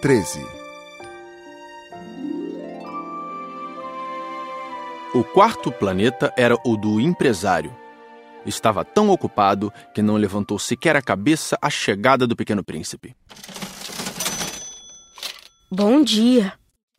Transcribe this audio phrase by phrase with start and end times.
[0.00, 0.46] 13
[5.12, 7.76] O quarto planeta era o do empresário.
[8.46, 13.16] Estava tão ocupado que não levantou sequer a cabeça à chegada do pequeno príncipe.
[15.68, 16.52] Bom dia.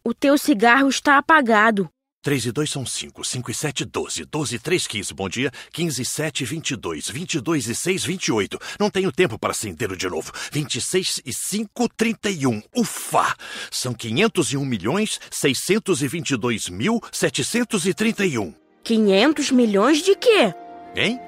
[0.04, 1.90] O teu cigarro está apagado.
[2.22, 5.50] 3 e 2 são 5, 5 e 7, 12, 12 e 3, 15, bom dia,
[5.72, 8.60] 15 e 7, 22, 22 e 6, 28.
[8.78, 10.34] Não tenho tempo para acender de novo.
[10.52, 12.62] 26 e 5, 31.
[12.76, 13.34] Ufa!
[13.72, 18.54] São 501 milhões 622 mil 731.
[18.84, 20.54] 500 milhões de quê?
[20.98, 21.22] Hein?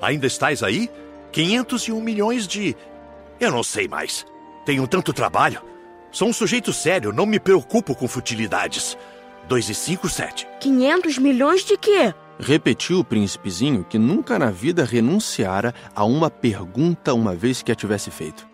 [0.00, 0.88] Ainda estás aí?
[1.32, 2.76] 501 milhões de.
[3.40, 4.24] Eu não sei mais.
[4.64, 5.60] Tenho tanto trabalho.
[6.12, 8.96] Sou um sujeito sério, não me preocupo com futilidades.
[9.48, 10.48] 2 e 5, 7.
[10.60, 12.12] 500 milhões de quê?
[12.38, 17.74] Repetiu o príncipezinho que nunca na vida renunciara a uma pergunta uma vez que a
[17.74, 18.46] tivesse feito.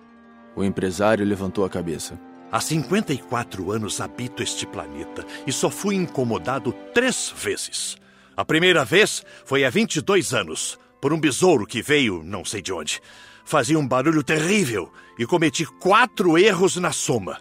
[0.55, 2.20] O empresário levantou a cabeça.
[2.50, 7.97] Há 54 anos habito este planeta e só fui incomodado três vezes.
[8.36, 12.72] A primeira vez foi há 22 anos, por um besouro que veio não sei de
[12.72, 13.00] onde.
[13.45, 17.39] Fazia um barulho terrível e cometi quatro erros na soma.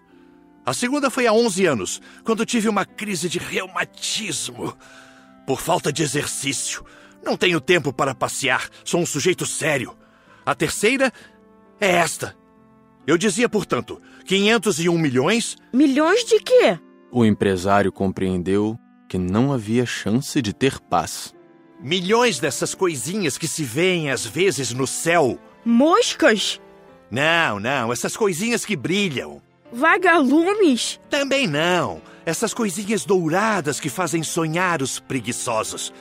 [0.66, 4.78] A segunda foi há 11 anos, quando tive uma crise de reumatismo.
[5.45, 6.86] Por falta de exercício.
[7.23, 9.95] Não tenho tempo para passear, sou um sujeito sério.
[10.45, 11.12] A terceira
[11.80, 12.36] é esta.
[13.06, 15.56] Eu dizia, portanto, 501 milhões.
[15.73, 16.80] Milhões de quê?
[17.12, 18.78] O empresário compreendeu
[19.09, 21.34] que não havia chance de ter paz.
[21.80, 25.39] Milhões dessas coisinhas que se veem às vezes no céu.
[25.66, 26.62] Moscas?
[27.09, 29.42] Não, não, essas coisinhas que brilham.
[29.72, 31.00] Vagalumes?
[31.09, 32.02] Também não.
[32.25, 35.94] Essas coisinhas douradas que fazem sonhar os preguiçosos.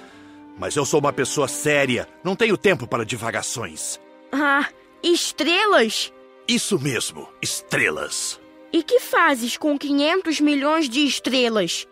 [0.59, 3.99] Mas eu sou uma pessoa séria, não tenho tempo para divagações.
[4.31, 4.69] Ah,
[5.03, 6.13] estrelas?
[6.47, 8.39] Isso mesmo, estrelas.
[8.73, 11.87] E que fazes com 500 milhões de estrelas?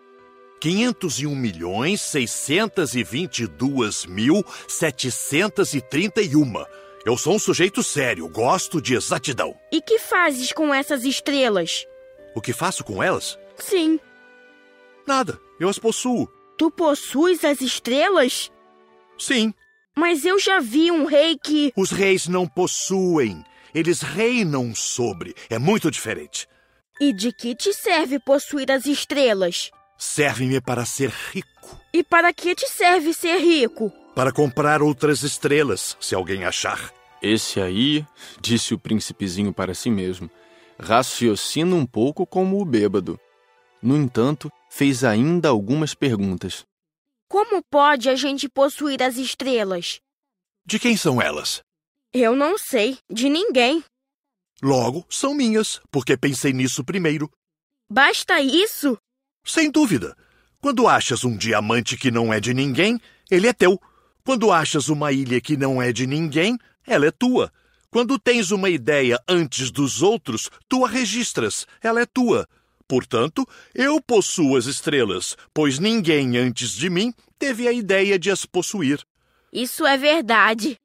[0.61, 6.65] 501 milhões 622 mil 731.
[7.09, 9.59] Eu sou um sujeito sério, gosto de exatidão.
[9.73, 11.87] E que fazes com essas estrelas?
[12.35, 13.39] O que faço com elas?
[13.57, 13.99] Sim.
[15.07, 16.29] Nada, eu as possuo.
[16.59, 18.53] Tu possuis as estrelas?
[19.19, 19.55] Sim.
[19.97, 21.73] Mas eu já vi um rei que.
[21.75, 23.43] Os reis não possuem.
[23.75, 25.35] Eles reinam sobre.
[25.49, 26.47] É muito diferente.
[27.01, 29.71] E de que te serve possuir as estrelas?
[29.97, 31.81] Serve-me para ser rico.
[31.91, 33.91] E para que te serve ser rico?
[34.15, 36.98] Para comprar outras estrelas, se alguém achar.
[37.23, 38.07] Esse aí,
[38.41, 40.31] disse o príncipezinho para si mesmo,
[40.79, 43.19] raciocina um pouco como o bêbado.
[43.83, 46.65] No entanto, fez ainda algumas perguntas.
[47.29, 50.01] Como pode a gente possuir as estrelas?
[50.65, 51.61] De quem são elas?
[52.13, 53.85] Eu não sei, de ninguém.
[54.63, 57.31] Logo, são minhas, porque pensei nisso primeiro.
[57.91, 58.99] Basta isso?
[59.45, 60.17] Sem dúvida.
[60.61, 63.01] Quando achas um diamante que não é de ninguém,
[63.31, 63.81] ele é teu.
[64.25, 67.53] Quando achas uma ilha que não é de ninguém, ela é tua.
[67.91, 72.47] Quando tens uma ideia antes dos outros, tu a registras, ela é tua.
[72.87, 78.47] Portanto, eu possuo as estrelas, pois ninguém antes de mim teve a ideia de as
[78.47, 79.05] possuir.
[79.53, 80.77] Isso é verdade.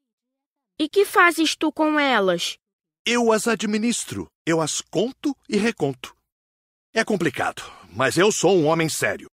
[0.78, 2.58] E que fazes tu com elas?
[3.06, 6.14] Eu as administro, eu as conto e reconto.
[6.92, 9.28] É complicado, mas eu sou um homem sério.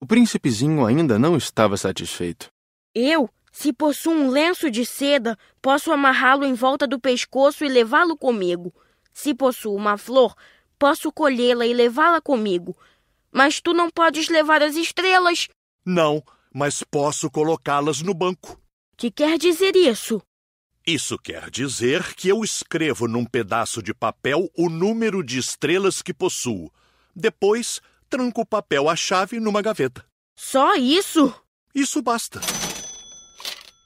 [0.00, 2.48] O príncipezinho ainda não estava satisfeito.
[2.94, 8.16] Eu, se possuo um lenço de seda, posso amarrá-lo em volta do pescoço e levá-lo
[8.16, 8.72] comigo.
[9.12, 10.34] Se possuo uma flor,
[10.78, 12.76] posso colhê-la e levá-la comigo.
[13.32, 15.48] Mas tu não podes levar as estrelas.
[15.84, 16.22] Não,
[16.52, 18.60] mas posso colocá-las no banco.
[18.96, 20.22] Que quer dizer isso?
[20.86, 26.14] Isso quer dizer que eu escrevo num pedaço de papel o número de estrelas que
[26.14, 26.72] possuo.
[27.14, 30.04] Depois, tranco o papel à chave numa gaveta.
[30.36, 31.32] Só isso?
[31.74, 32.40] Isso basta.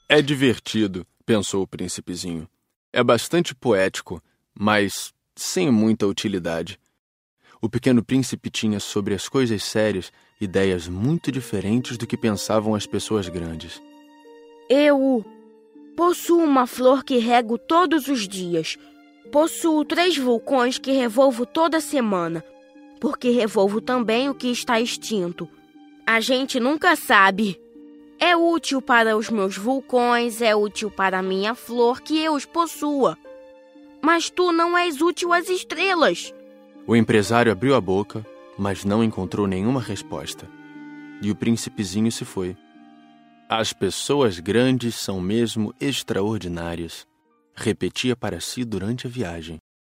[0.07, 2.47] É divertido, pensou o príncipezinho.
[2.93, 4.21] É bastante poético,
[4.53, 6.79] mas sem muita utilidade.
[7.59, 12.85] O pequeno príncipe tinha sobre as coisas sérias ideias muito diferentes do que pensavam as
[12.85, 13.81] pessoas grandes.
[14.69, 15.25] Eu
[15.95, 18.77] possuo uma flor que rego todos os dias.
[19.31, 22.43] Possuo três vulcões que revolvo toda semana,
[23.01, 25.49] porque revolvo também o que está extinto.
[26.05, 27.59] A gente nunca sabe.
[28.25, 32.43] É útil para os meus vulcões, é útil para a minha flor que eu os
[32.43, 33.15] possua.
[34.01, 36.33] Mas tu não és útil às estrelas.
[36.87, 38.25] O empresário abriu a boca,
[38.57, 40.49] mas não encontrou nenhuma resposta.
[41.21, 42.57] E o príncipezinho se foi.
[43.47, 47.05] As pessoas grandes são mesmo extraordinárias,
[47.53, 49.59] repetia para si durante a viagem.